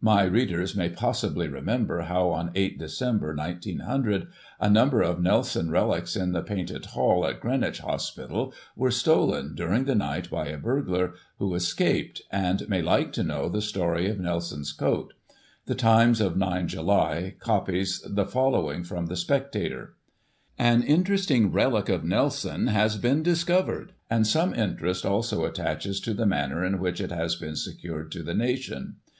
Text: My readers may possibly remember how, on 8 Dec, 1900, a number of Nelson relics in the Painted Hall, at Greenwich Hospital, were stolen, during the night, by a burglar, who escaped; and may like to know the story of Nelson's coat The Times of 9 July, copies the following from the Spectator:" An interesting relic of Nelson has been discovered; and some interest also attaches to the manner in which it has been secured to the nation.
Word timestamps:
My 0.00 0.24
readers 0.24 0.74
may 0.74 0.88
possibly 0.88 1.46
remember 1.46 2.00
how, 2.00 2.30
on 2.30 2.50
8 2.56 2.76
Dec, 2.76 3.36
1900, 3.36 4.26
a 4.58 4.68
number 4.68 5.00
of 5.00 5.22
Nelson 5.22 5.70
relics 5.70 6.16
in 6.16 6.32
the 6.32 6.42
Painted 6.42 6.86
Hall, 6.86 7.24
at 7.24 7.38
Greenwich 7.38 7.78
Hospital, 7.78 8.52
were 8.74 8.90
stolen, 8.90 9.54
during 9.54 9.84
the 9.84 9.94
night, 9.94 10.28
by 10.28 10.48
a 10.48 10.58
burglar, 10.58 11.14
who 11.38 11.54
escaped; 11.54 12.20
and 12.32 12.68
may 12.68 12.82
like 12.82 13.12
to 13.12 13.22
know 13.22 13.48
the 13.48 13.62
story 13.62 14.10
of 14.10 14.18
Nelson's 14.18 14.72
coat 14.72 15.14
The 15.66 15.76
Times 15.76 16.20
of 16.20 16.36
9 16.36 16.66
July, 16.66 17.36
copies 17.38 18.00
the 18.04 18.26
following 18.26 18.82
from 18.82 19.06
the 19.06 19.14
Spectator:" 19.16 19.94
An 20.72 20.82
interesting 20.82 21.52
relic 21.52 21.88
of 21.88 22.02
Nelson 22.02 22.66
has 22.66 22.96
been 22.98 23.22
discovered; 23.22 23.92
and 24.10 24.26
some 24.26 24.52
interest 24.52 25.06
also 25.06 25.44
attaches 25.44 26.00
to 26.00 26.12
the 26.12 26.26
manner 26.26 26.64
in 26.64 26.80
which 26.80 27.00
it 27.00 27.12
has 27.12 27.36
been 27.36 27.54
secured 27.54 28.10
to 28.10 28.24
the 28.24 28.34
nation. 28.34 28.96